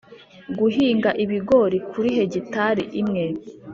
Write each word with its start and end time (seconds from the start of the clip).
guhinga 0.59 1.09
ibigori 1.23 1.77
kuri 1.91 2.09
hegitari 2.17 2.83
imwe 3.01 3.25